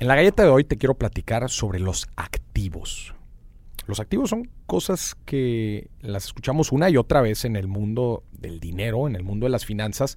En 0.00 0.06
la 0.06 0.14
galleta 0.14 0.44
de 0.44 0.48
hoy 0.48 0.62
te 0.62 0.76
quiero 0.76 0.94
platicar 0.94 1.50
sobre 1.50 1.80
los 1.80 2.06
activos. 2.14 3.14
Los 3.88 3.98
activos 3.98 4.30
son 4.30 4.48
cosas 4.66 5.16
que 5.24 5.90
las 6.02 6.26
escuchamos 6.26 6.70
una 6.70 6.88
y 6.88 6.96
otra 6.96 7.20
vez 7.20 7.44
en 7.44 7.56
el 7.56 7.66
mundo 7.66 8.22
del 8.30 8.60
dinero, 8.60 9.08
en 9.08 9.16
el 9.16 9.24
mundo 9.24 9.46
de 9.46 9.50
las 9.50 9.66
finanzas, 9.66 10.16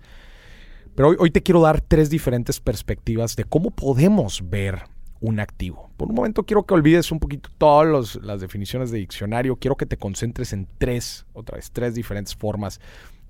pero 0.94 1.16
hoy, 1.18 1.32
te 1.32 1.42
quiero 1.42 1.62
dar 1.62 1.82
tres 1.82 2.12
diferentes 2.12 2.60
perspectivas 2.60 3.36
de 3.36 3.46
cómo 3.46 3.72
podemos 3.72 4.48
ver 4.50 4.84
un 5.20 5.40
activo. 5.40 5.90
Por 5.98 6.10
un 6.10 6.16
momento 6.16 6.44
quiero 6.44 6.63
que 6.63 6.76
olvides 6.76 7.12
un 7.12 7.20
poquito 7.20 7.50
todas 7.58 8.18
las 8.18 8.40
definiciones 8.40 8.92
de 8.92 9.00
diccionario, 9.00 9.56
quiero 9.56 9.78
que 9.78 9.88
te 9.88 9.98
concentres 9.98 10.54
en 10.54 10.68
tres, 10.78 11.26
otra 11.34 11.56
vez, 11.56 11.72
tres 11.72 11.96
diferentes 11.96 12.36
formas 12.36 12.79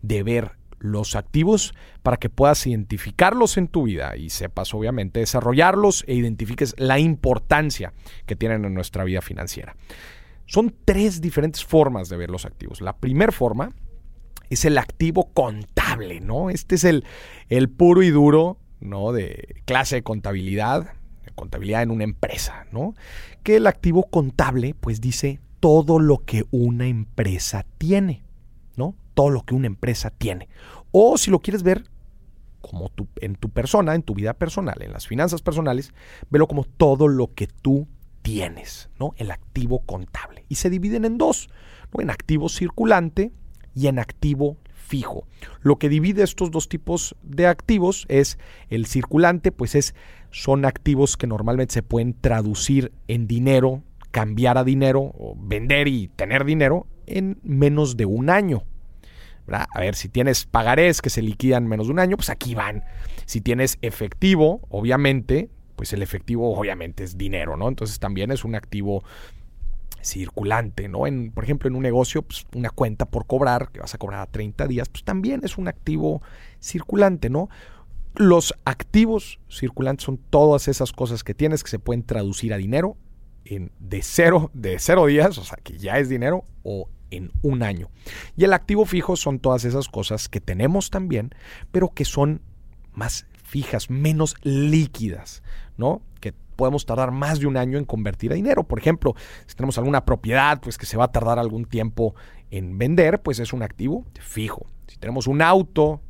de 0.01 0.23
ver 0.23 0.51
los 0.81 1.15
activos 1.15 1.73
para 2.03 2.17
que 2.17 2.29
puedas 2.29 2.65
identificarlos 2.67 3.57
en 3.57 3.67
tu 3.67 3.83
vida 3.83 4.17
y 4.17 4.29
sepas 4.29 4.73
obviamente 4.73 5.19
desarrollarlos 5.19 6.03
e 6.07 6.15
identifiques 6.15 6.75
la 6.77 6.99
importancia 6.99 7.93
que 8.25 8.35
tienen 8.35 8.65
en 8.65 8.73
nuestra 8.73 9.03
vida 9.03 9.21
financiera. 9.21 9.75
Son 10.45 10.75
tres 10.83 11.21
diferentes 11.21 11.63
formas 11.63 12.09
de 12.09 12.17
ver 12.17 12.29
los 12.29 12.45
activos. 12.45 12.81
La 12.81 12.97
primera 12.97 13.31
forma 13.31 13.71
es 14.49 14.65
el 14.65 14.77
activo 14.77 15.31
contable, 15.33 16.19
¿no? 16.19 16.49
Este 16.49 16.75
es 16.75 16.83
el, 16.83 17.05
el 17.47 17.69
puro 17.69 18.03
y 18.03 18.09
duro, 18.09 18.57
¿no? 18.81 19.13
De 19.13 19.61
clase 19.65 19.97
de 19.97 20.03
contabilidad, 20.03 20.93
contabilidad 21.35 21.83
en 21.83 21.91
una 21.91 22.03
empresa, 22.03 22.65
¿no? 22.71 22.95
Que 23.43 23.57
el 23.57 23.67
activo 23.67 24.03
contable, 24.09 24.75
pues 24.79 24.99
dice 24.99 25.39
todo 25.61 25.99
lo 25.99 26.25
que 26.25 26.43
una 26.51 26.87
empresa 26.87 27.65
tiene. 27.77 28.23
Todo 29.13 29.29
lo 29.29 29.43
que 29.43 29.55
una 29.55 29.67
empresa 29.67 30.09
tiene. 30.09 30.49
O 30.91 31.17
si 31.17 31.31
lo 31.31 31.39
quieres 31.39 31.63
ver 31.63 31.83
como 32.61 32.89
tu, 32.89 33.07
en 33.19 33.35
tu 33.35 33.49
persona, 33.49 33.95
en 33.95 34.03
tu 34.03 34.13
vida 34.13 34.33
personal, 34.33 34.81
en 34.81 34.93
las 34.93 35.07
finanzas 35.07 35.41
personales, 35.41 35.93
velo 36.29 36.47
como 36.47 36.63
todo 36.63 37.07
lo 37.07 37.33
que 37.33 37.47
tú 37.47 37.87
tienes, 38.21 38.89
¿no? 38.99 39.13
El 39.17 39.31
activo 39.31 39.79
contable. 39.79 40.45
Y 40.47 40.55
se 40.55 40.69
dividen 40.69 41.05
en 41.05 41.17
dos. 41.17 41.49
En 41.97 42.09
activo 42.09 42.47
circulante 42.49 43.31
y 43.75 43.87
en 43.87 43.99
activo 43.99 44.57
fijo. 44.73 45.25
Lo 45.61 45.77
que 45.77 45.89
divide 45.89 46.23
estos 46.23 46.51
dos 46.51 46.69
tipos 46.69 47.15
de 47.23 47.47
activos 47.47 48.05
es 48.09 48.37
el 48.69 48.85
circulante, 48.85 49.51
pues 49.51 49.75
es 49.75 49.95
son 50.31 50.65
activos 50.65 51.17
que 51.17 51.27
normalmente 51.27 51.73
se 51.73 51.83
pueden 51.83 52.13
traducir 52.13 52.91
en 53.07 53.27
dinero, 53.27 53.83
cambiar 54.11 54.57
a 54.57 54.63
dinero, 54.63 55.13
o 55.17 55.35
vender 55.37 55.87
y 55.87 56.09
tener 56.09 56.45
dinero 56.45 56.87
en 57.05 57.39
menos 57.43 57.97
de 57.97 58.05
un 58.05 58.29
año. 58.29 58.63
A 59.53 59.79
ver, 59.79 59.95
si 59.95 60.09
tienes 60.09 60.45
pagarés 60.45 61.01
que 61.01 61.09
se 61.09 61.21
liquidan 61.21 61.63
en 61.63 61.69
menos 61.69 61.87
de 61.87 61.93
un 61.93 61.99
año, 61.99 62.17
pues 62.17 62.29
aquí 62.29 62.55
van. 62.55 62.83
Si 63.25 63.41
tienes 63.41 63.77
efectivo, 63.81 64.61
obviamente, 64.69 65.49
pues 65.75 65.93
el 65.93 66.01
efectivo 66.01 66.57
obviamente 66.57 67.03
es 67.03 67.17
dinero, 67.17 67.57
¿no? 67.57 67.67
Entonces 67.67 67.99
también 67.99 68.31
es 68.31 68.43
un 68.45 68.55
activo 68.55 69.03
circulante, 70.01 70.87
¿no? 70.87 71.07
En, 71.07 71.31
por 71.31 71.43
ejemplo, 71.43 71.67
en 71.67 71.75
un 71.75 71.83
negocio, 71.83 72.21
pues 72.23 72.45
una 72.55 72.69
cuenta 72.69 73.05
por 73.05 73.25
cobrar, 73.27 73.69
que 73.71 73.79
vas 73.79 73.93
a 73.93 73.97
cobrar 73.97 74.21
a 74.21 74.25
30 74.25 74.67
días, 74.67 74.89
pues 74.89 75.03
también 75.03 75.41
es 75.43 75.57
un 75.57 75.67
activo 75.67 76.21
circulante, 76.59 77.29
¿no? 77.29 77.49
Los 78.15 78.53
activos 78.65 79.39
circulantes 79.49 80.05
son 80.05 80.17
todas 80.17 80.67
esas 80.67 80.91
cosas 80.91 81.23
que 81.23 81.33
tienes 81.33 81.63
que 81.63 81.69
se 81.69 81.79
pueden 81.79 82.03
traducir 82.03 82.53
a 82.53 82.57
dinero 82.57 82.97
en 83.45 83.71
de 83.79 84.01
cero, 84.01 84.51
de 84.53 84.77
cero 84.79 85.05
días, 85.05 85.37
o 85.37 85.43
sea 85.43 85.57
que 85.63 85.77
ya 85.77 85.97
es 85.97 86.09
dinero, 86.09 86.45
o 86.63 86.89
en 87.11 87.31
un 87.41 87.61
año. 87.63 87.89
Y 88.35 88.43
el 88.43 88.53
activo 88.53 88.85
fijo 88.85 89.15
son 89.15 89.39
todas 89.39 89.65
esas 89.65 89.87
cosas 89.87 90.29
que 90.29 90.41
tenemos 90.41 90.89
también, 90.89 91.35
pero 91.71 91.89
que 91.89 92.05
son 92.05 92.41
más 92.93 93.27
fijas, 93.43 93.89
menos 93.89 94.35
líquidas, 94.43 95.43
¿no? 95.77 96.01
Que 96.19 96.33
podemos 96.55 96.85
tardar 96.85 97.11
más 97.11 97.39
de 97.39 97.47
un 97.47 97.57
año 97.57 97.77
en 97.77 97.85
convertir 97.85 98.31
a 98.31 98.35
dinero. 98.35 98.63
Por 98.63 98.79
ejemplo, 98.79 99.15
si 99.45 99.55
tenemos 99.55 99.77
alguna 99.77 100.05
propiedad, 100.05 100.59
pues 100.61 100.77
que 100.77 100.85
se 100.85 100.97
va 100.97 101.05
a 101.05 101.11
tardar 101.11 101.37
algún 101.37 101.65
tiempo 101.65 102.15
en 102.49 102.77
vender, 102.77 103.21
pues 103.21 103.39
es 103.39 103.53
un 103.53 103.61
activo 103.61 104.05
fijo. 104.19 104.65
Si 104.87 104.97
tenemos 104.97 105.27
un 105.27 105.41
auto, 105.41 106.01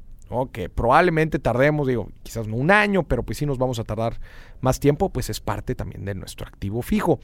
que 0.51 0.69
probablemente 0.69 1.39
tardemos, 1.39 1.87
digo, 1.87 2.09
quizás 2.23 2.47
no 2.47 2.55
un 2.55 2.71
año, 2.71 3.03
pero 3.03 3.23
pues 3.23 3.37
sí 3.37 3.45
nos 3.45 3.57
vamos 3.57 3.79
a 3.79 3.83
tardar 3.83 4.19
más 4.61 4.79
tiempo, 4.79 5.09
pues 5.09 5.29
es 5.29 5.41
parte 5.41 5.75
también 5.75 6.05
de 6.05 6.15
nuestro 6.15 6.47
activo 6.47 6.81
fijo. 6.81 7.19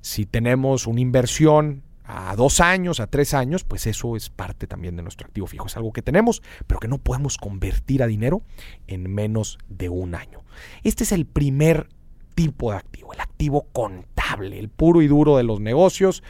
Si 0.00 0.26
tenemos 0.26 0.86
una 0.86 1.00
inversión 1.00 1.82
a 2.10 2.34
dos 2.36 2.60
años, 2.60 3.00
a 3.00 3.06
tres 3.06 3.34
años, 3.34 3.64
pues 3.64 3.86
eso 3.86 4.16
es 4.16 4.30
parte 4.30 4.66
también 4.66 4.96
de 4.96 5.02
nuestro 5.02 5.26
activo 5.26 5.46
fijo. 5.46 5.66
Es 5.66 5.76
algo 5.76 5.92
que 5.92 6.00
tenemos, 6.00 6.42
pero 6.66 6.80
que 6.80 6.88
no 6.88 6.96
podemos 6.96 7.36
convertir 7.36 8.02
a 8.02 8.06
dinero 8.06 8.42
en 8.86 9.12
menos 9.14 9.58
de 9.68 9.90
un 9.90 10.14
año. 10.14 10.40
Este 10.82 11.04
es 11.04 11.12
el 11.12 11.26
primer 11.26 11.90
tipo 12.34 12.70
de 12.70 12.78
activo, 12.78 13.12
el 13.12 13.20
activo 13.20 13.66
contable, 13.72 14.58
el 14.58 14.70
puro 14.70 15.02
y 15.02 15.06
duro 15.06 15.36
de 15.36 15.42
los 15.42 15.60
negocios, 15.60 16.22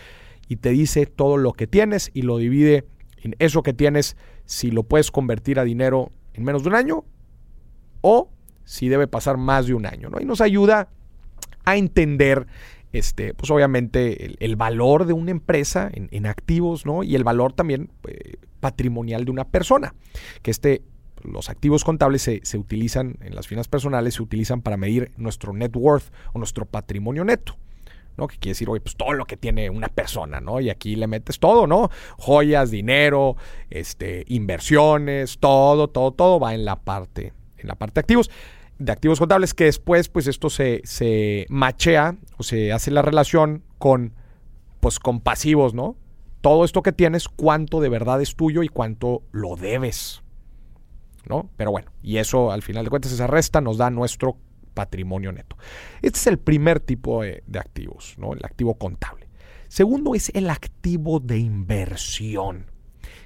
y 0.49 0.57
te 0.57 0.71
dice 0.71 1.07
todo 1.07 1.37
lo 1.37 1.53
que 1.53 1.69
tienes 1.69 2.11
y 2.13 2.23
lo 2.23 2.39
divide 2.39 2.89
en 3.19 3.37
eso 3.39 3.63
que 3.63 3.73
tienes, 3.73 4.17
si 4.47 4.73
lo 4.73 4.83
puedes 4.83 5.13
convertir 5.13 5.61
a 5.61 5.65
dinero 5.65 6.11
en 6.35 6.43
menos 6.43 6.65
de 6.65 6.71
un 6.71 6.75
año 6.75 7.05
o 8.01 8.31
si 8.65 8.89
debe 8.89 9.07
pasar 9.07 9.37
más 9.37 9.69
de 9.69 9.75
un 9.75 9.87
año. 9.87 10.11
¿no? 10.11 10.21
Y 10.21 10.25
nos 10.25 10.41
ayuda 10.41 10.89
a 11.65 11.77
entender 11.77 12.49
este, 12.93 13.35
pues 13.35 13.51
obviamente 13.51 14.37
el, 14.45 14.57
valor 14.57 15.07
de 15.07 15.13
una 15.13 15.31
empresa 15.31 15.91
en, 15.93 16.27
activos, 16.27 16.87
¿no? 16.87 17.03
Y 17.03 17.15
el 17.15 17.25
valor 17.25 17.53
también 17.53 17.91
eh, 18.07 18.37
patrimonial 18.61 19.25
de 19.25 19.31
una 19.31 19.45
persona. 19.45 19.95
Que 20.43 20.51
este, 20.51 20.83
los 21.23 21.51
activos 21.51 21.85
contables 21.85 22.23
se, 22.23 22.59
utilizan 22.59 23.17
en 23.21 23.35
las 23.35 23.47
finanzas 23.47 23.69
personales, 23.69 24.15
se 24.15 24.23
utilizan 24.23 24.63
para 24.63 24.77
medir 24.77 25.13
nuestro 25.17 25.53
net 25.53 25.75
worth 25.77 26.13
o 26.33 26.39
nuestro 26.39 26.65
patrimonio 26.65 27.25
neto. 27.25 27.57
¿no? 28.17 28.27
Que 28.27 28.37
quiere 28.37 28.51
decir, 28.53 28.67
pues 28.67 28.97
todo 28.97 29.13
lo 29.13 29.27
que 29.27 29.37
tiene 29.37 29.71
una 29.71 29.87
persona, 29.87 30.41
¿no? 30.41 30.61
Y 30.61 30.71
aquí 30.71 30.97
le 30.97 31.07
metes 31.07 31.39
todo, 31.39 31.69
¿no? 31.69 31.89
Joyas, 32.17 32.73
dinero, 32.73 33.37
este, 33.71 34.25
inversiones, 34.27 35.39
todo, 35.39 35.87
todo, 35.87 36.11
todo 36.11 36.41
va 36.41 36.53
en 36.53 36.65
la 36.65 36.81
parte, 36.81 37.33
en 37.59 37.69
la 37.69 37.77
parte 37.77 37.95
de 37.95 38.01
activos 38.01 38.29
de 38.79 38.93
activos 38.93 39.19
contables 39.19 39.55
que 39.55 39.65
después 39.65 40.09
pues 40.09 40.27
esto 40.27 40.51
se, 40.51 40.81
se 40.85 41.47
machea 41.49 42.17
o 42.37 42.43
se 42.43 42.73
hace 42.73 42.91
la 42.91 43.03
relación 43.03 43.65
con 43.79 44.15
pues 44.81 45.01
con 45.01 45.21
pasivos, 45.21 45.75
¿no? 45.75 45.97
Todo 46.41 46.65
esto 46.65 46.83
que 46.83 46.93
tienes, 46.93 47.29
cuánto 47.29 47.81
de 47.81 47.89
verdad 47.89 48.23
es 48.23 48.37
tuyo 48.37 48.63
y 48.63 48.69
cuánto 48.69 49.23
lo 49.33 49.57
debes, 49.57 50.23
¿no? 51.29 51.51
Pero 51.57 51.73
bueno, 51.73 51.91
y 52.01 52.19
eso 52.19 52.53
al 52.53 52.63
final 52.63 52.85
de 52.85 52.91
cuentas 52.91 53.11
esa 53.11 53.27
resta 53.27 53.61
nos 53.61 53.77
da 53.77 53.91
nuestro 53.91 54.37
patrimonio 54.75 55.33
neto. 55.33 55.57
Este 56.01 56.19
es 56.19 56.27
el 56.29 56.39
primer 56.39 56.79
tipo 56.79 57.23
de, 57.23 57.43
de 57.47 57.59
activos, 57.59 58.15
¿no? 58.19 58.33
El 58.35 58.45
activo 58.45 58.75
contable. 58.75 59.29
Segundo 59.67 60.15
es 60.15 60.31
el 60.35 60.49
activo 60.49 61.19
de 61.19 61.39
inversión. 61.39 62.71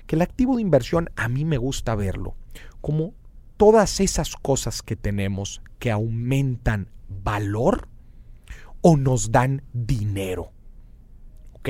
Que 0.06 0.16
el 0.16 0.22
activo 0.22 0.56
de 0.56 0.62
inversión 0.62 1.10
a 1.14 1.28
mí 1.28 1.44
me 1.44 1.58
gusta 1.58 1.94
verlo 1.94 2.34
como 2.80 3.14
todas 3.62 4.00
esas 4.00 4.34
cosas 4.34 4.82
que 4.82 4.96
tenemos 4.96 5.62
que 5.78 5.92
aumentan 5.92 6.88
valor 7.08 7.86
o 8.80 8.96
nos 8.96 9.30
dan 9.30 9.62
dinero. 9.72 10.50
¿Ok? 11.52 11.68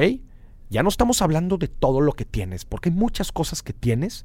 Ya 0.71 0.83
no 0.83 0.89
estamos 0.89 1.21
hablando 1.21 1.59
de 1.59 1.69
todo 1.69 2.01
lo 2.01 2.15
que 2.15 2.25
tienes, 2.25 2.65
porque 2.65 2.89
hay 2.89 2.95
muchas 2.95 3.31
cosas 3.31 3.63
que 3.63 3.75
tienes 3.75 4.25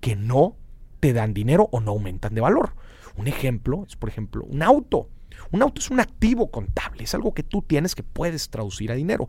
que 0.00 0.14
no 0.14 0.56
te 1.00 1.12
dan 1.12 1.34
dinero 1.34 1.68
o 1.72 1.80
no 1.80 1.90
aumentan 1.90 2.36
de 2.36 2.40
valor. 2.40 2.76
Un 3.16 3.26
ejemplo 3.26 3.84
es, 3.88 3.96
por 3.96 4.08
ejemplo, 4.08 4.44
un 4.44 4.62
auto. 4.62 5.08
Un 5.50 5.60
auto 5.60 5.80
es 5.80 5.90
un 5.90 5.98
activo 5.98 6.52
contable, 6.52 7.02
es 7.02 7.16
algo 7.16 7.34
que 7.34 7.42
tú 7.42 7.62
tienes 7.62 7.96
que 7.96 8.04
puedes 8.04 8.48
traducir 8.48 8.92
a 8.92 8.94
dinero. 8.94 9.26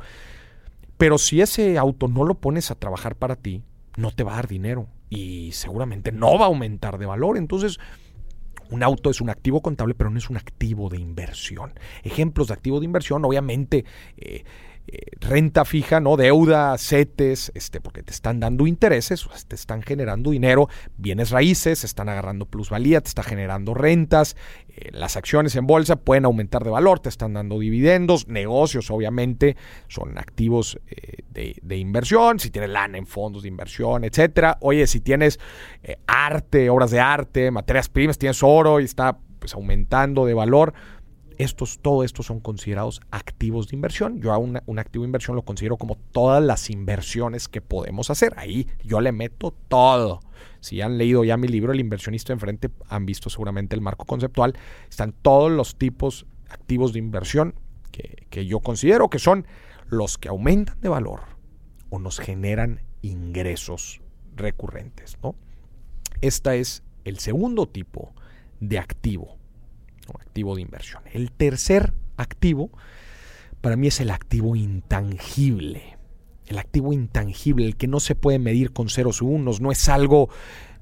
Pero 0.99 1.17
si 1.17 1.41
ese 1.41 1.79
auto 1.79 2.07
no 2.07 2.23
lo 2.23 2.35
pones 2.35 2.69
a 2.69 2.75
trabajar 2.75 3.15
para 3.15 3.35
ti, 3.35 3.63
no 3.97 4.11
te 4.11 4.21
va 4.21 4.33
a 4.33 4.35
dar 4.35 4.47
dinero 4.47 4.89
y 5.13 5.51
seguramente 5.51 6.11
no 6.11 6.37
va 6.37 6.45
a 6.45 6.47
aumentar 6.47 6.97
de 6.97 7.05
valor. 7.05 7.37
Entonces, 7.37 7.79
un 8.69 8.81
auto 8.83 9.09
es 9.09 9.21
un 9.21 9.29
activo 9.29 9.61
contable, 9.61 9.93
pero 9.93 10.09
no 10.09 10.17
es 10.17 10.29
un 10.29 10.37
activo 10.37 10.89
de 10.89 10.99
inversión. 10.99 11.73
Ejemplos 12.03 12.47
de 12.47 12.53
activo 12.55 12.79
de 12.79 12.85
inversión, 12.85 13.23
obviamente, 13.23 13.85
eh, 14.17 14.43
renta 15.23 15.65
fija, 15.65 15.99
¿no? 15.99 16.17
Deuda, 16.17 16.77
CETES, 16.77 17.51
este, 17.55 17.81
porque 17.81 18.03
te 18.03 18.11
están 18.11 18.39
dando 18.39 18.67
intereses, 18.67 19.27
te 19.47 19.55
están 19.55 19.81
generando 19.81 20.31
dinero, 20.31 20.69
bienes 20.97 21.31
raíces, 21.31 21.83
están 21.83 22.09
agarrando 22.09 22.45
plusvalía, 22.45 23.01
te 23.01 23.07
está 23.07 23.23
generando 23.23 23.73
rentas, 23.73 24.35
eh, 24.69 24.89
las 24.91 25.17
acciones 25.17 25.55
en 25.55 25.65
bolsa 25.65 25.95
pueden 25.95 26.25
aumentar 26.25 26.63
de 26.63 26.69
valor, 26.69 26.99
te 26.99 27.09
están 27.09 27.33
dando 27.33 27.59
dividendos, 27.59 28.27
negocios 28.27 28.91
obviamente 28.91 29.55
son 29.87 30.17
activos 30.17 30.79
eh, 30.87 31.23
de, 31.61 31.77
inversión, 31.77 32.39
si 32.39 32.51
tienes 32.51 32.69
lana 32.69 32.97
en 32.97 33.07
fondos 33.07 33.43
de 33.43 33.47
inversión, 33.47 34.03
etcétera. 34.03 34.57
Oye, 34.61 34.85
si 34.85 34.99
tienes 34.99 35.39
arte, 36.05 36.69
obras 36.69 36.91
de 36.91 36.99
arte, 36.99 37.49
materias 37.49 37.89
primas, 37.89 38.17
tienes 38.17 38.43
oro 38.43 38.79
y 38.79 38.83
está 38.83 39.17
pues 39.39 39.55
aumentando 39.55 40.25
de 40.25 40.33
valor, 40.33 40.73
estos, 41.37 41.79
todo 41.79 42.03
esto 42.03 42.23
son 42.23 42.39
considerados 42.39 43.01
activos 43.11 43.67
de 43.67 43.75
inversión. 43.75 44.21
Yo 44.21 44.33
a 44.33 44.37
un 44.37 44.79
activo 44.79 45.03
de 45.03 45.07
inversión 45.07 45.35
lo 45.35 45.43
considero 45.43 45.77
como 45.77 45.95
todas 46.11 46.43
las 46.43 46.69
inversiones 46.69 47.47
que 47.47 47.61
podemos 47.61 48.09
hacer. 48.09 48.33
Ahí 48.37 48.67
yo 48.83 49.01
le 49.01 49.11
meto 49.11 49.53
todo. 49.67 50.19
Si 50.59 50.81
han 50.81 50.97
leído 50.97 51.23
ya 51.23 51.37
mi 51.37 51.47
libro 51.47 51.73
El 51.73 51.79
inversionista 51.79 52.33
enfrente, 52.33 52.69
han 52.87 53.05
visto 53.05 53.29
seguramente 53.29 53.75
el 53.75 53.81
marco 53.81 54.05
conceptual. 54.05 54.57
Están 54.89 55.13
todos 55.13 55.51
los 55.51 55.75
tipos 55.75 56.25
activos 56.49 56.93
de 56.93 56.99
inversión 56.99 57.55
que, 57.91 58.45
yo 58.45 58.59
considero 58.59 59.09
que 59.09 59.19
son 59.19 59.45
los 59.87 60.17
que 60.17 60.29
aumentan 60.29 60.79
de 60.81 60.89
valor 60.89 61.21
o 61.89 61.99
nos 61.99 62.19
generan 62.19 62.81
ingresos 63.01 64.01
recurrentes. 64.35 65.17
¿no? 65.21 65.35
Este 66.21 66.59
es 66.59 66.83
el 67.03 67.19
segundo 67.19 67.67
tipo 67.67 68.13
de 68.59 68.79
activo, 68.79 69.37
activo 70.19 70.55
de 70.55 70.61
inversión. 70.61 71.03
El 71.11 71.31
tercer 71.31 71.93
activo 72.17 72.69
para 73.61 73.75
mí 73.77 73.87
es 73.87 74.01
el 74.01 74.11
activo 74.11 74.55
intangible. 74.55 75.97
El 76.47 76.57
activo 76.57 76.91
intangible, 76.91 77.65
el 77.65 77.77
que 77.77 77.87
no 77.87 77.99
se 77.99 78.15
puede 78.15 78.37
medir 78.37 78.73
con 78.73 78.89
ceros 78.89 79.21
y 79.21 79.25
unos, 79.25 79.61
no 79.61 79.71
es 79.71 79.87
algo 79.87 80.29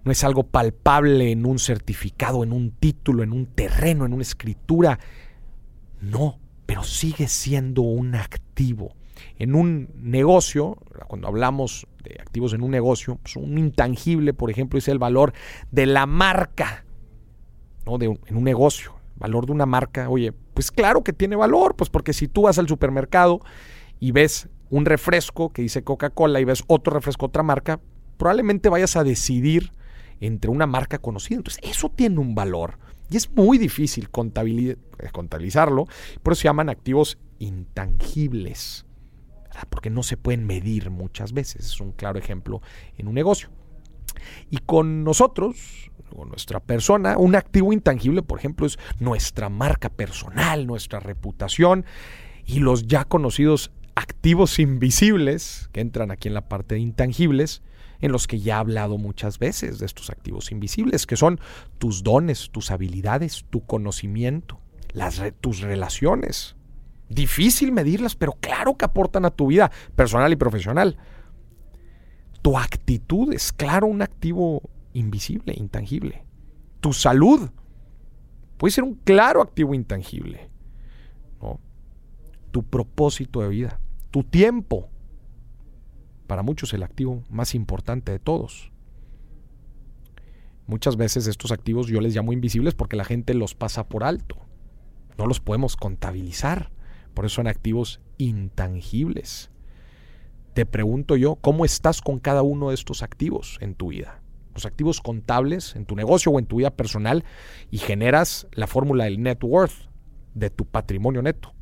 no 0.04 0.12
es 0.12 0.24
algo 0.24 0.44
palpable 0.44 1.32
en 1.32 1.46
un 1.46 1.60
certificado, 1.60 2.44
en 2.44 2.54
un 2.54 2.72
título, 2.72 3.24
en 3.24 3.34
un 3.34 3.46
terreno, 3.46 4.06
en 4.06 4.14
una 4.14 4.24
escritura. 4.24 5.00
No, 6.00 6.40
pero 6.66 6.84
sigue 6.84 7.28
siendo 7.28 7.84
un 7.84 8.16
activo. 8.16 8.96
En 9.38 9.54
un 9.54 9.90
negocio, 9.96 10.78
cuando 11.08 11.28
hablamos 11.28 11.88
de 12.04 12.18
activos 12.20 12.54
en 12.54 12.64
un 12.64 12.72
negocio, 12.72 13.20
pues 13.22 13.36
un 13.36 13.58
intangible, 13.58 14.34
por 14.34 14.50
ejemplo, 14.50 14.80
es 14.80 14.88
el 14.88 14.98
valor 14.98 15.34
de 15.70 15.86
la 15.86 16.08
marca, 16.08 16.86
¿no? 17.86 18.00
de 18.00 18.06
en 18.06 18.36
un 18.36 18.44
negocio. 18.44 19.01
Valor 19.22 19.46
de 19.46 19.52
una 19.52 19.66
marca, 19.66 20.10
oye, 20.10 20.34
pues 20.54 20.72
claro 20.72 21.04
que 21.04 21.14
tiene 21.14 21.36
valor, 21.36 21.76
pues 21.76 21.90
porque 21.90 22.12
si 22.12 22.28
tú 22.28 22.44
vas 22.44 22.58
al 22.58 22.68
supermercado 22.68 23.40
y 24.00 24.12
ves 24.12 24.50
un 24.70 24.86
refresco 24.86 25.54
que 25.54 25.62
dice 25.62 25.84
Coca-Cola 25.84 26.40
y 26.40 26.46
ves 26.46 26.64
otro 26.68 26.94
refresco, 26.94 27.28
otra 27.28 27.44
marca, 27.44 27.80
probablemente 28.18 28.70
vayas 28.70 28.96
a 28.96 29.04
decidir 29.04 29.74
entre 30.20 30.50
una 30.50 30.66
marca 30.66 30.98
conocida. 30.98 31.38
Entonces, 31.38 31.62
eso 31.64 31.90
tiene 31.90 32.20
un 32.20 32.36
valor 32.36 32.80
y 33.12 33.18
es 33.18 33.30
muy 33.32 33.58
difícil 33.58 34.06
eh, 34.06 35.10
contabilizarlo. 35.12 35.86
Por 36.24 36.34
eso 36.34 36.42
se 36.42 36.48
llaman 36.48 36.70
activos 36.70 37.20
intangibles, 37.40 38.86
porque 39.70 39.90
no 39.90 40.02
se 40.02 40.18
pueden 40.18 40.46
medir 40.46 40.90
muchas 40.90 41.34
veces. 41.34 41.66
Es 41.66 41.82
un 41.82 41.92
claro 41.92 42.18
ejemplo 42.18 42.62
en 42.98 43.08
un 43.08 43.14
negocio. 43.14 43.50
Y 44.50 44.58
con 44.58 45.04
nosotros, 45.04 45.92
con 46.16 46.30
nuestra 46.30 46.60
persona, 46.60 47.18
un 47.18 47.36
activo 47.36 47.74
intangible, 47.74 48.22
por 48.22 48.40
ejemplo, 48.40 48.66
es 48.66 48.78
nuestra 49.00 49.50
marca 49.50 49.90
personal, 49.90 50.68
nuestra 50.68 51.00
reputación 51.00 51.86
y 52.46 52.60
los 52.60 52.88
ya 52.88 53.06
conocidos 53.06 53.72
activos 53.96 54.60
invisibles, 54.60 55.70
que 55.72 55.82
entran 55.82 56.12
aquí 56.12 56.28
en 56.28 56.34
la 56.34 56.48
parte 56.48 56.76
de 56.76 56.82
intangibles, 56.82 57.62
en 58.00 58.12
los 58.12 58.28
que 58.28 58.40
ya 58.40 58.56
he 58.56 58.60
hablado 58.60 58.98
muchas 58.98 59.38
veces 59.40 59.80
de 59.80 59.86
estos 59.86 60.10
activos 60.10 60.52
invisibles, 60.52 61.06
que 61.06 61.16
son 61.16 61.40
tus 61.78 62.04
dones, 62.04 62.50
tus 62.52 62.72
habilidades, 62.72 63.46
tu 63.50 63.66
conocimiento, 63.66 64.60
las 64.92 65.22
tus 65.40 65.62
relaciones. 65.62 66.56
Difícil 67.10 67.72
medirlas, 67.72 68.16
pero 68.16 68.34
claro 68.40 68.76
que 68.76 68.86
aportan 68.86 69.26
a 69.26 69.32
tu 69.32 69.48
vida 69.48 69.72
personal 69.96 70.32
y 70.32 70.36
profesional. 70.36 70.98
Tu 72.42 72.58
actitud 72.58 73.32
es 73.34 73.52
claro 73.52 73.88
un 73.88 74.02
activo 74.02 74.70
invisible, 74.94 75.54
intangible. 75.56 76.24
Tu 76.80 76.94
salud 76.94 77.50
puede 78.58 78.72
ser 78.72 78.84
un 78.84 78.96
claro 78.96 79.42
activo 79.42 79.74
intangible. 79.74 80.50
Tu 82.52 82.64
propósito 82.64 83.42
de 83.42 83.48
vida, 83.48 83.80
tu 84.10 84.24
tiempo, 84.24 84.90
para 86.28 86.44
muchos 86.44 86.74
el 86.74 86.84
activo 86.84 87.24
más 87.30 87.56
importante 87.56 88.12
de 88.12 88.20
todos. 88.20 88.72
Muchas 90.68 90.96
veces 90.96 91.28
estos 91.28 91.52
activos 91.52 91.88
yo 91.88 92.02
les 92.02 92.16
llamo 92.16 92.34
invisibles 92.34 92.74
porque 92.76 92.96
la 92.96 93.04
gente 93.04 93.34
los 93.34 93.56
pasa 93.56 93.88
por 93.88 94.04
alto. 94.04 94.38
No 95.18 95.28
los 95.28 95.40
podemos 95.40 95.76
contabilizar. 95.76 96.72
Por 97.14 97.26
eso 97.26 97.36
son 97.36 97.48
activos 97.48 98.00
intangibles. 98.18 99.52
Te 100.54 100.66
pregunto 100.66 101.16
yo, 101.16 101.38
¿cómo 101.38 101.64
estás 101.64 102.02
con 102.02 102.20
cada 102.20 102.42
uno 102.42 102.70
de 102.70 102.76
estos 102.76 103.04
activos 103.04 103.58
en 103.62 103.74
tu 103.74 103.90
vida? 103.90 104.22
Los 104.54 104.66
activos 104.66 105.00
contables 105.00 105.76
en 105.78 105.86
tu 105.86 105.96
negocio 105.96 106.32
o 106.32 106.40
en 106.40 106.46
tu 106.46 106.58
vida 106.58 106.72
personal 106.72 107.24
y 107.70 107.78
generas 107.78 108.48
la 108.52 108.68
fórmula 108.68 109.06
del 109.06 109.24
net 109.24 109.42
worth 109.44 109.90
de 110.34 110.50
tu 110.50 110.66
patrimonio 110.66 111.22
neto 111.22 111.54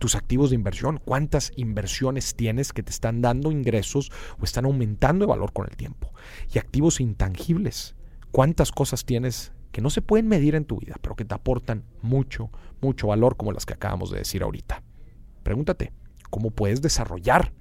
tus 0.00 0.14
activos 0.16 0.48
de 0.50 0.56
inversión, 0.56 0.98
cuántas 1.04 1.52
inversiones 1.56 2.34
tienes 2.34 2.72
que 2.72 2.82
te 2.82 2.90
están 2.90 3.20
dando 3.20 3.52
ingresos 3.52 4.10
o 4.40 4.44
están 4.44 4.64
aumentando 4.64 5.26
de 5.26 5.28
valor 5.28 5.52
con 5.52 5.66
el 5.68 5.76
tiempo. 5.76 6.12
Y 6.52 6.58
activos 6.58 7.00
intangibles, 7.00 7.94
cuántas 8.32 8.72
cosas 8.72 9.04
tienes 9.04 9.52
que 9.72 9.82
no 9.82 9.90
se 9.90 10.00
pueden 10.00 10.26
medir 10.26 10.54
en 10.54 10.64
tu 10.64 10.78
vida, 10.78 10.96
pero 11.02 11.14
que 11.14 11.26
te 11.26 11.34
aportan 11.34 11.84
mucho, 12.00 12.50
mucho 12.80 13.08
valor 13.08 13.36
como 13.36 13.52
las 13.52 13.66
que 13.66 13.74
acabamos 13.74 14.10
de 14.10 14.18
decir 14.18 14.42
ahorita. 14.42 14.82
Pregúntate, 15.42 15.92
¿cómo 16.30 16.50
puedes 16.50 16.80
desarrollar 16.80 17.52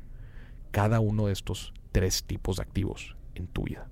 cada 0.72 1.00
uno 1.00 1.28
de 1.28 1.34
estos 1.34 1.74
tres 1.92 2.24
tipos 2.24 2.58
de 2.58 2.64
activos 2.64 3.16
en 3.36 3.48
tu 3.48 3.64
vida? 3.64 3.90